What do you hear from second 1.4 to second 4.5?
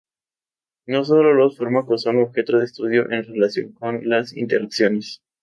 fármacos son objeto de estudio en relación con las